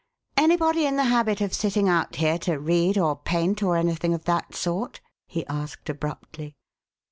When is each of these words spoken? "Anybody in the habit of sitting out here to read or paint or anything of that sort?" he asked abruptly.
"Anybody 0.35 0.87
in 0.87 0.95
the 0.95 1.03
habit 1.13 1.41
of 1.41 1.53
sitting 1.53 1.87
out 1.87 2.15
here 2.15 2.39
to 2.39 2.55
read 2.57 2.97
or 2.97 3.15
paint 3.15 3.61
or 3.61 3.77
anything 3.77 4.15
of 4.15 4.25
that 4.25 4.55
sort?" 4.55 4.99
he 5.27 5.45
asked 5.45 5.89
abruptly. 5.91 6.55